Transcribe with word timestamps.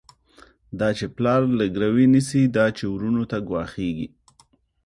دا 0.79 0.89
چی 0.97 1.05
پلار 1.15 1.41
له 1.59 1.65
ګروی 1.75 2.05
نيسی، 2.13 2.43
دا 2.55 2.65
چی 2.77 2.85
وروڼو 2.89 3.23
ته 3.31 3.37
ګواښيږی 3.49 4.07